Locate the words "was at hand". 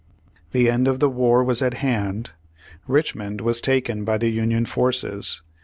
1.43-2.31